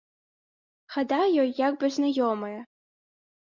[0.93, 2.57] Хада ёй як бы знаёмая.